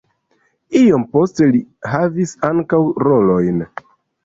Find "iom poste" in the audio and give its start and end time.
0.79-1.51